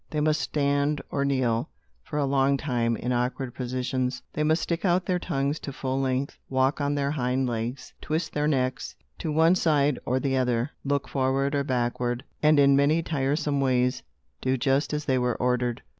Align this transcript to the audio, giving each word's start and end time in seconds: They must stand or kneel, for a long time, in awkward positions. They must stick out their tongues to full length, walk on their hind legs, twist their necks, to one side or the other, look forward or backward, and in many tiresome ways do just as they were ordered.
They 0.09 0.19
must 0.19 0.41
stand 0.41 0.99
or 1.11 1.23
kneel, 1.23 1.69
for 2.01 2.17
a 2.17 2.25
long 2.25 2.57
time, 2.57 2.97
in 2.97 3.11
awkward 3.13 3.53
positions. 3.53 4.23
They 4.33 4.41
must 4.41 4.63
stick 4.63 4.83
out 4.83 5.05
their 5.05 5.19
tongues 5.19 5.59
to 5.59 5.71
full 5.71 6.01
length, 6.01 6.39
walk 6.49 6.81
on 6.81 6.95
their 6.95 7.11
hind 7.11 7.47
legs, 7.47 7.93
twist 8.01 8.33
their 8.33 8.47
necks, 8.47 8.95
to 9.19 9.31
one 9.31 9.53
side 9.53 9.99
or 10.03 10.19
the 10.19 10.37
other, 10.37 10.71
look 10.83 11.07
forward 11.07 11.53
or 11.53 11.63
backward, 11.63 12.23
and 12.41 12.59
in 12.59 12.75
many 12.75 13.03
tiresome 13.03 13.61
ways 13.61 14.01
do 14.41 14.57
just 14.57 14.91
as 14.91 15.05
they 15.05 15.19
were 15.19 15.35
ordered. 15.35 15.83